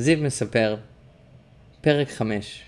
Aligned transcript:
זיו 0.00 0.18
מספר, 0.18 0.76
פרק 1.80 2.10
5 2.10 2.62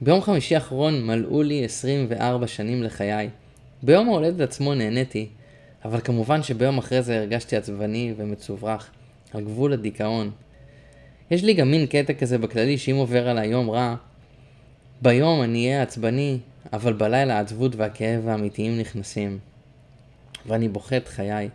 ביום 0.00 0.22
חמישי 0.22 0.54
האחרון 0.54 1.06
מלאו 1.06 1.42
לי 1.42 1.64
24 1.64 2.46
שנים 2.46 2.82
לחיי. 2.82 3.28
ביום 3.82 4.08
ההולדת 4.08 4.40
עצמו 4.40 4.74
נהניתי, 4.74 5.28
אבל 5.84 6.00
כמובן 6.00 6.42
שביום 6.42 6.78
אחרי 6.78 7.02
זה 7.02 7.18
הרגשתי 7.18 7.56
עצבני 7.56 8.14
ומצוברח, 8.16 8.90
על 9.34 9.44
גבול 9.44 9.72
הדיכאון. 9.72 10.30
יש 11.30 11.44
לי 11.44 11.54
גם 11.54 11.70
מין 11.70 11.86
קטע 11.86 12.12
כזה 12.12 12.38
בכללי 12.38 12.78
שאם 12.78 12.96
עובר 12.96 13.28
עליי 13.28 13.48
יום 13.48 13.70
רע, 13.70 13.94
ביום 15.02 15.42
אני 15.42 15.66
אהיה 15.66 15.82
עצבני, 15.82 16.38
אבל 16.72 16.92
בלילה 16.92 17.36
העצבות 17.36 17.76
והכאב 17.76 18.28
האמיתיים 18.28 18.78
נכנסים. 18.78 19.38
ואני 20.46 20.68
בוכה 20.68 20.96
את 20.96 21.08
חיי. 21.08 21.48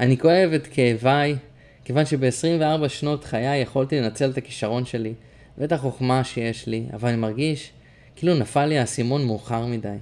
אני 0.00 0.18
כואב 0.18 0.50
את 0.54 0.66
כאביי, 0.66 1.36
כיוון 1.84 2.06
שב-24 2.06 2.88
שנות 2.88 3.24
חיי 3.24 3.60
יכולתי 3.60 4.00
לנצל 4.00 4.30
את 4.30 4.38
הכישרון 4.38 4.84
שלי, 4.84 5.14
ואת 5.58 5.72
החוכמה 5.72 6.24
שיש 6.24 6.66
לי, 6.66 6.86
אבל 6.92 7.08
אני 7.08 7.16
מרגיש 7.16 7.70
כאילו 8.16 8.34
נפל 8.34 8.66
לי 8.66 8.78
האסימון 8.78 9.26
מאוחר 9.26 9.66
מדי. 9.66 9.96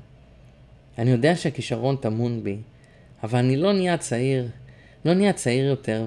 אני 0.99 1.11
יודע 1.11 1.37
שהכישרון 1.37 1.97
טמון 1.97 2.43
בי, 2.43 2.57
אבל 3.23 3.39
אני 3.39 3.57
לא 3.57 3.73
נהיה 3.73 3.97
צעיר, 3.97 4.49
לא 5.05 5.15
נהיה 5.15 5.33
צעיר 5.33 5.65
יותר, 5.67 6.07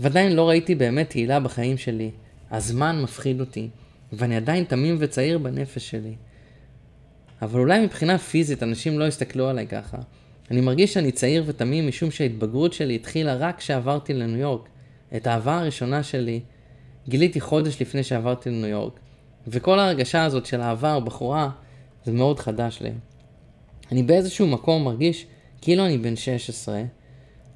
ועדיין 0.00 0.32
לא 0.32 0.48
ראיתי 0.48 0.74
באמת 0.74 1.10
תהילה 1.10 1.40
בחיים 1.40 1.78
שלי. 1.78 2.10
הזמן 2.50 3.02
מפחיד 3.02 3.40
אותי, 3.40 3.68
ואני 4.12 4.36
עדיין 4.36 4.64
תמים 4.64 4.96
וצעיר 4.98 5.38
בנפש 5.38 5.90
שלי. 5.90 6.14
אבל 7.42 7.60
אולי 7.60 7.80
מבחינה 7.80 8.18
פיזית 8.18 8.62
אנשים 8.62 8.98
לא 8.98 9.04
יסתכלו 9.04 9.48
עליי 9.48 9.66
ככה. 9.66 9.98
אני 10.50 10.60
מרגיש 10.60 10.94
שאני 10.94 11.12
צעיר 11.12 11.44
ותמים 11.46 11.88
משום 11.88 12.10
שההתבגרות 12.10 12.72
שלי 12.72 12.94
התחילה 12.94 13.34
רק 13.34 13.58
כשעברתי 13.58 14.14
לניו 14.14 14.38
יורק. 14.40 14.68
את 15.16 15.26
האהבה 15.26 15.58
הראשונה 15.58 16.02
שלי 16.02 16.40
גיליתי 17.08 17.40
חודש 17.40 17.82
לפני 17.82 18.02
שעברתי 18.02 18.50
לניו 18.50 18.66
יורק. 18.66 19.00
וכל 19.46 19.78
ההרגשה 19.78 20.24
הזאת 20.24 20.46
של 20.46 20.60
אהבה 20.60 20.94
או 20.94 21.00
בחורה 21.00 21.50
זה 22.04 22.12
מאוד 22.12 22.38
חדש 22.38 22.82
לי. 22.82 22.90
אני 23.92 24.02
באיזשהו 24.02 24.46
מקום 24.46 24.84
מרגיש 24.84 25.26
כאילו 25.60 25.86
אני 25.86 25.98
בן 25.98 26.16
16, 26.16 26.82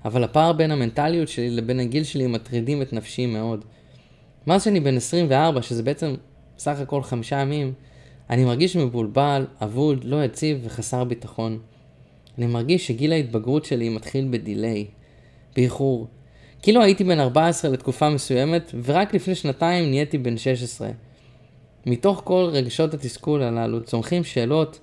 אבל 0.04 0.24
הפער 0.24 0.52
בין 0.52 0.70
המנטליות 0.70 1.28
שלי 1.28 1.50
לבין 1.50 1.80
הגיל 1.80 2.04
שלי 2.04 2.26
מטרידים 2.26 2.82
את 2.82 2.92
נפשי 2.92 3.26
מאוד. 3.26 3.64
מאז 4.46 4.64
שאני 4.64 4.80
בן 4.80 4.96
24, 4.96 5.62
שזה 5.62 5.82
בעצם 5.82 6.14
סך 6.58 6.80
הכל 6.80 7.02
חמישה 7.02 7.36
ימים, 7.36 7.72
אני 8.30 8.44
מרגיש 8.44 8.76
מבולבל, 8.76 9.46
אבוד, 9.62 10.04
לא 10.04 10.24
יציב 10.24 10.60
וחסר 10.64 11.04
ביטחון. 11.04 11.58
אני 12.38 12.46
מרגיש 12.46 12.86
שגיל 12.86 13.12
ההתבגרות 13.12 13.64
שלי 13.64 13.88
מתחיל 13.88 14.28
בדיליי, 14.30 14.86
באיחור. 15.56 16.06
כאילו 16.62 16.82
הייתי 16.82 17.04
בן 17.04 17.20
14 17.20 17.70
לתקופה 17.70 18.10
מסוימת, 18.10 18.74
ורק 18.84 19.14
לפני 19.14 19.34
שנתיים 19.34 19.90
נהייתי 19.90 20.18
בן 20.18 20.38
16. 20.38 20.88
מתוך 21.86 22.22
כל 22.24 22.48
רגשות 22.52 22.94
התסכול 22.94 23.42
הללו 23.42 23.82
צומחים 23.82 24.24
שאלות, 24.24 24.78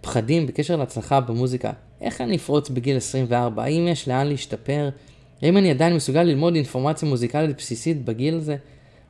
פחדים 0.00 0.46
בקשר 0.46 0.76
להצלחה 0.76 1.20
במוזיקה. 1.20 1.72
איך 2.00 2.20
אני 2.20 2.36
אפרוץ 2.36 2.68
בגיל 2.70 2.96
24? 2.96 3.62
האם 3.64 3.88
יש 3.88 4.08
לאן 4.08 4.26
להשתפר? 4.26 4.88
האם 5.42 5.56
אני 5.56 5.70
עדיין 5.70 5.94
מסוגל 5.94 6.22
ללמוד 6.22 6.54
אינפורמציה 6.54 7.08
מוזיקלית 7.08 7.56
בסיסית 7.56 8.04
בגיל 8.04 8.34
הזה? 8.34 8.56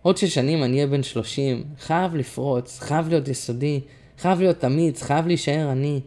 עוד 0.03 0.17
שש 0.17 0.35
שנים 0.35 0.63
אני 0.63 0.77
אהיה 0.77 0.87
בן 0.87 1.03
30, 1.03 1.65
חייב 1.79 2.15
לפרוץ, 2.15 2.79
חייב 2.79 3.09
להיות 3.09 3.29
יסודי, 3.29 3.81
חייב 4.19 4.41
להיות 4.41 4.65
אמיץ, 4.65 5.03
חייב 5.03 5.27
להישאר 5.27 5.73
אני. 5.73 6.01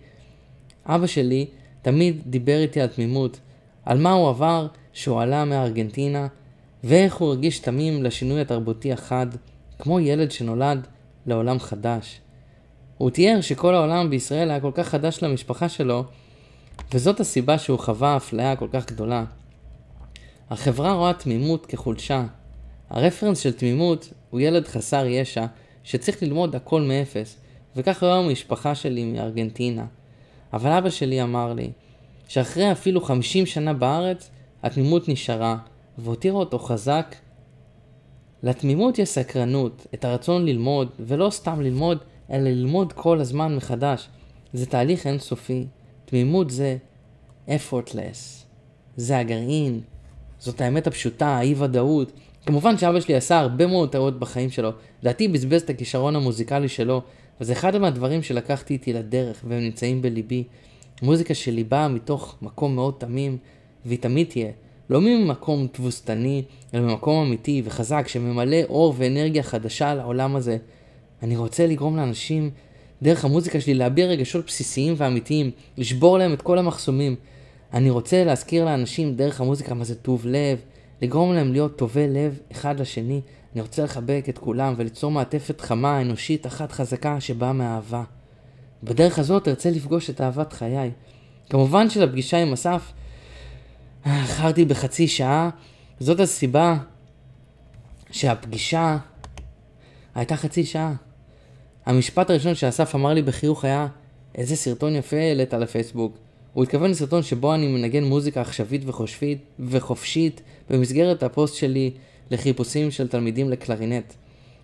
אבא 0.86 1.08
שלי 1.08 1.45
תמיד 1.81 2.22
דיבר 2.25 2.58
איתי 2.58 2.81
על 2.81 2.88
תמימות, 2.88 3.39
על 3.86 3.97
מה 3.97 4.11
הוא 4.11 4.30
עבר 4.30 4.67
שהוא 4.94 5.22
עלה 5.22 5.46
מארגנטינה, 5.46 6.28
ואיך 6.84 7.16
הוא 7.16 7.28
הרגיש 7.30 7.60
תמים 7.60 8.04
לשינוי 8.04 8.42
התרבותי 8.42 8.94
החד, 8.94 9.28
כמו 9.80 10.00
ילד 10.00 10.32
שנולד 10.32 10.88
לעולם 11.26 11.60
חדש. 11.60 12.20
הוא 12.98 13.09
תיאר 13.09 13.42
שכל 13.42 13.76
העולם 13.76 14.09
בישראל 14.09 14.50
היה 14.50 14.59
כל 14.59 14.72
כך 14.74 14.88
חדש 14.88 15.24
למשפחה 15.24 15.70
שלו, 15.70 16.03
וזאת 16.94 17.20
הסיבה 17.20 17.58
שהוא 17.58 17.80
חווה 17.80 18.18
אפליה 18.18 18.56
כל 18.56 18.68
כך 18.74 18.86
גדולה. 18.86 19.24
החברה 20.50 20.94
רואה 20.94 21.14
תמימות 21.14 21.66
כחולשה. 21.66 22.26
הרפרנס 22.90 23.40
של 23.40 23.52
תמימות 23.52 24.09
הוא 24.30 24.40
ילד 24.40 24.68
חסר 24.68 25.06
ישע 25.06 25.46
שצריך 25.84 26.24
ללמוד 26.24 26.56
הכל 26.56 26.82
מאפס, 26.82 27.38
וכך 27.76 28.03
רואה 28.03 28.18
המשפחה 28.18 28.76
שלי 28.76 29.03
מארגנטינה. 29.03 29.86
אבל 30.53 30.72
אבא 30.72 30.90
שלי 30.90 31.24
אמר 31.24 31.53
לי, 31.53 31.72
שאחרי 32.28 32.72
אפילו 32.72 33.02
50 33.02 33.46
שנה 33.46 33.74
בארץ, 33.74 34.30
התמימות 34.63 35.09
נשארה, 35.09 35.57
והותירה 35.97 36.38
אותו 36.38 36.59
חזק. 36.59 37.16
לתמימות 38.44 39.00
יש 39.00 39.09
סקרנות, 39.09 39.88
את 39.94 40.06
הרצון 40.06 40.46
ללמוד, 40.46 40.90
ולא 41.00 41.29
סתם 41.29 41.62
ללמוד, 41.62 41.97
אלא 42.31 42.50
ללמוד 42.50 42.94
כל 42.94 43.19
הזמן 43.19 43.56
מחדש. 43.56 44.09
זה 44.53 44.66
תהליך 44.66 45.07
אינסופי. 45.07 45.66
תמימות 46.06 46.50
זה 46.50 46.78
effortless. 47.47 48.44
זה 48.97 49.18
הגרעין, 49.18 49.81
זאת 50.40 50.62
האמת 50.62 50.88
הפשוטה, 50.88 51.28
האי 51.28 51.56
ודאות. 51.57 52.12
כמובן 52.46 52.78
שאבא 52.78 53.00
שלי 53.00 53.16
עשה 53.16 53.40
הרבה 53.40 53.68
מאוד 53.68 53.91
טעות 53.91 54.19
בחיים 54.19 54.50
שלו. 54.50 54.69
לדעתי 55.02 55.28
בזבז 55.28 55.62
את 55.62 55.69
הכישרון 55.69 56.16
המוזיקלי 56.16 56.68
שלו, 56.68 57.02
וזה 57.41 57.53
אחד 57.53 57.78
מהדברים 57.78 58.23
שלקחתי 58.23 58.73
איתי 58.73 58.94
לדרך, 58.94 59.44
והם 59.47 59.59
נמצאים 59.59 60.02
בליבי. 60.02 60.44
מוזיקה 61.02 61.34
שלי 61.34 61.63
באה 61.63 61.88
מתוך 61.88 62.35
מקום 62.41 62.75
מאוד 62.75 62.94
תמים, 62.97 63.38
והיא 63.86 64.00
תמיד 64.00 64.28
תהיה. 64.30 64.52
לא 64.90 65.02
ממקום 65.02 65.68
תבוסתני, 65.72 66.44
אלא 66.74 66.82
ממקום 66.82 67.26
אמיתי 67.26 67.62
וחזק 67.66 68.08
שממלא 68.08 68.58
אור 68.70 68.94
ואנרגיה 68.98 69.44
חדשה 69.44 69.96
לעולם 69.96 70.36
הזה. 70.36 70.58
אני 71.24 71.38
רוצה 71.38 71.68
לגרום 71.68 71.98
לאנשים, 71.98 72.50
דרך 73.02 73.26
המוזיקה 73.26 73.62
שלי, 73.62 73.74
להביע 73.74 74.06
רגשות 74.06 74.46
בסיסיים 74.46 74.94
ואמיתיים, 74.98 75.52
לשבור 75.78 76.18
להם 76.18 76.34
את 76.34 76.42
כל 76.42 76.58
המחסומים. 76.58 77.16
אני 77.74 77.90
רוצה 77.90 78.24
להזכיר 78.24 78.66
לאנשים 78.66 79.16
דרך 79.16 79.42
המוזיקה 79.42 79.74
מה 79.74 79.84
זה 79.84 79.96
טוב 79.96 80.26
לב, 80.26 80.62
לגרום 81.02 81.34
להם 81.34 81.52
להיות 81.52 81.78
טובי 81.78 82.08
לב 82.08 82.40
אחד 82.52 82.80
לשני. 82.80 83.22
אני 83.54 83.62
רוצה 83.62 83.84
לחבק 83.84 84.26
את 84.30 84.38
כולם 84.38 84.74
וליצור 84.78 85.12
מעטפת 85.12 85.62
חמה, 85.62 86.02
אנושית, 86.02 86.48
אחת 86.48 86.72
חזקה 86.72 87.20
שבאה 87.20 87.54
מאהבה. 87.54 88.04
בדרך 88.84 89.20
הזאת 89.20 89.48
ארצה 89.48 89.70
לפגוש 89.70 90.10
את 90.10 90.22
אהבת 90.22 90.54
חיי. 90.54 90.92
כמובן 91.50 91.90
שלפגישה 91.90 92.38
עם 92.38 92.54
אסף 92.54 92.92
איחרתי 94.06 94.66
בחצי 94.66 95.08
שעה, 95.08 95.50
זאת 96.00 96.19
הסיבה 96.19 96.78
שהפגישה 98.12 98.97
הייתה 100.16 100.36
חצי 100.38 100.66
שעה. 100.66 100.94
המשפט 101.86 102.30
הראשון 102.30 102.56
שאסף 102.56 102.96
אמר 102.96 103.14
לי 103.14 103.22
בחיוך 103.22 103.66
היה, 103.66 103.88
איזה 104.36 104.56
סרטון 104.56 104.96
יפה 104.96 105.18
העלית 105.18 105.53
לפייסבוק. 105.53 106.18
הוא 106.53 106.64
התכוון 106.64 106.91
לסרטון 106.91 107.24
שבו 107.24 107.53
אני 107.53 107.68
מנגן 107.68 108.03
מוזיקה 108.03 108.41
עכשווית 108.41 108.81
וחושפית, 108.86 109.38
וחופשית 109.59 110.41
במסגרת 110.70 111.24
הפוסט 111.24 111.56
שלי 111.56 111.91
לחיפושים 112.31 112.91
של 112.91 113.08
תלמידים 113.08 113.50
לקלרינט. 113.50 114.14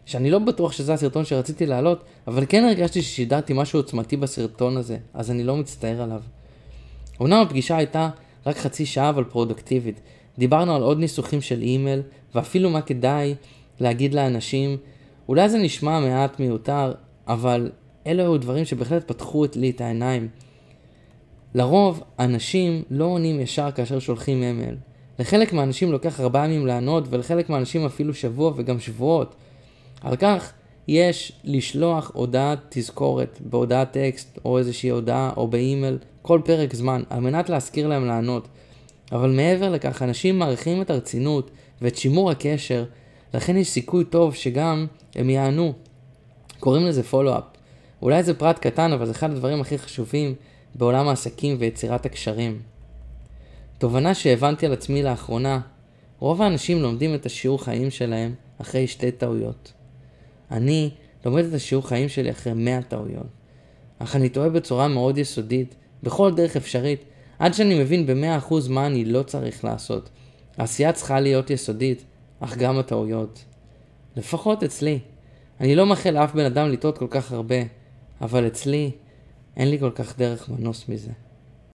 שאני 0.06 0.31
לא 0.31 0.39
בטוח 0.39 0.71
שזה 0.71 0.94
הסרטון 0.94 1.25
שרציתי 1.25 1.66
להעלות, 1.66 2.03
אבל 2.27 2.45
כן 2.50 2.63
הרגשתי 2.63 3.01
ששידרתי 3.01 3.53
משהו 3.53 3.79
עוצמתי 3.79 4.17
בסרטון 4.17 4.77
הזה, 4.77 4.97
אז 5.13 5.31
אני 5.31 5.44
לא 5.44 5.56
מצטער 5.57 6.01
עליו. 6.01 6.21
אמנם 7.21 7.41
הפגישה 7.41 7.77
הייתה 7.77 8.09
רק 8.45 8.57
חצי 8.57 8.85
שעה 8.85 9.09
אבל 9.09 9.23
פרודקטיבית. 9.23 10.01
דיברנו 10.38 10.75
על 10.75 10.81
עוד 10.81 11.00
ניסוחים 11.00 11.41
של 11.41 11.61
אימייל, 11.61 12.01
ואפילו 12.35 12.69
מה 12.69 12.81
כדאי 12.81 13.35
להגיד 13.79 14.13
לאנשים. 14.13 14.77
אולי 15.29 15.50
זה 15.50 15.57
נשמע 15.57 16.00
מעט 16.00 16.39
מיותר, 16.39 16.94
אבל 17.27 17.72
אלה 18.07 18.23
היו 18.23 18.38
דברים 18.38 18.66
שבהחלט 18.66 19.07
פתחו 19.07 19.45
לי 19.55 19.69
את 19.69 19.81
העיניים. 19.81 20.27
לרוב, 21.55 22.03
אנשים 22.19 22.83
לא 22.89 23.05
עונים 23.05 23.39
ישר 23.39 23.72
כאשר 23.72 24.00
שולחים 24.00 24.44
אימייל. 24.44 24.75
לחלק 25.19 25.53
מהאנשים 25.53 25.91
לוקח 25.91 26.19
ארבעה 26.19 26.45
ימים 26.45 26.68
לענות, 26.68 27.03
ולחלק 27.09 27.50
מהאנשים 27.50 27.86
אפילו 27.86 28.13
שבוע 28.13 28.53
וגם 28.56 28.80
שבועות. 28.80 29.36
על 30.01 30.15
כך 30.15 30.53
יש 30.91 31.31
לשלוח 31.44 32.12
הודעת 32.13 32.59
תזכורת 32.69 33.39
בהודעת 33.41 33.91
טקסט 33.91 34.39
או 34.45 34.57
איזושהי 34.57 34.89
הודעה 34.89 35.31
או 35.38 35.47
באימייל 35.47 35.97
כל 36.21 36.41
פרק 36.45 36.75
זמן 36.75 37.03
על 37.09 37.19
מנת 37.19 37.50
להזכיר 37.50 37.88
להם 37.88 38.06
לענות. 38.06 38.47
אבל 39.12 39.30
מעבר 39.30 39.69
לכך 39.69 40.01
אנשים 40.01 40.39
מעריכים 40.39 40.81
את 40.81 40.89
הרצינות 40.89 41.51
ואת 41.81 41.95
שימור 41.95 42.31
הקשר 42.31 42.86
לכן 43.33 43.57
יש 43.57 43.68
סיכוי 43.68 44.03
טוב 44.03 44.36
שגם 44.36 44.88
הם 45.15 45.30
יענו. 45.30 45.74
קוראים 46.59 46.86
לזה 46.86 47.03
פולו-אפ. 47.03 47.44
אולי 48.01 48.24
זה 48.24 48.33
פרט 48.33 48.59
קטן 48.59 48.94
אבל 48.94 49.06
זה 49.06 49.12
אחד 49.12 49.31
הדברים 49.31 49.62
הכי 49.62 49.77
חשובים 49.77 50.36
בעולם 50.75 51.07
העסקים 51.07 51.56
ויצירת 51.59 52.06
הקשרים. 52.06 52.59
תובנה 53.77 54.13
שהבנתי 54.13 54.65
על 54.65 54.74
עצמי 54.74 55.03
לאחרונה, 55.03 55.59
רוב 56.19 56.41
האנשים 56.41 56.81
לומדים 56.81 57.15
את 57.15 57.25
השיעור 57.25 57.63
חיים 57.63 57.91
שלהם 57.91 58.33
אחרי 58.62 58.88
שתי 58.88 59.12
טעויות. 59.12 59.78
אני 60.51 60.90
לומד 61.25 61.46
את 61.46 61.54
השיעור 61.54 61.88
חיים 61.88 62.10
שלי 62.10 62.31
אחרי 62.31 62.54
100 62.54 62.81
טעויות. 62.81 63.28
אך 64.00 64.16
אני 64.16 64.30
טועה 64.30 64.50
בצורה 64.50 64.88
מאוד 64.88 65.18
יסודית, 65.18 65.75
בכל 66.04 66.36
דרך 66.36 66.56
אפשרית, 66.56 67.04
עד 67.40 67.54
שאני 67.54 67.80
מבין 67.80 68.06
ב-100% 68.06 68.54
מה 68.69 68.88
אני 68.88 69.06
לא 69.06 69.24
צריך 69.24 69.66
לעשות. 69.66 70.10
העשייה 70.57 70.94
צריכה 70.94 71.19
להיות 71.19 71.50
יסודית, 71.50 72.04
אך 72.40 72.57
גם 72.57 72.80
הטעויות. 72.80 73.46
לפחות 74.16 74.63
אצלי. 74.63 75.00
אני 75.60 75.75
לא 75.75 75.86
מאחל 75.86 76.10
לאף 76.10 76.34
בן 76.34 76.46
אדם 76.46 76.69
לטעות 76.69 76.98
כל 76.98 77.07
כך 77.10 77.31
הרבה, 77.31 77.56
אבל 78.22 78.48
אצלי 78.48 78.92
אין 79.57 79.69
לי 79.69 79.80
כל 79.80 79.92
כך 79.92 80.18
דרך 80.18 80.50
מנוס 80.50 80.90
מזה. 80.90 81.12